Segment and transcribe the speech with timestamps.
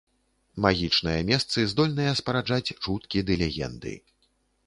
[0.65, 3.93] Магічныя месцы здольныя спараджаць чуткі ды легенды.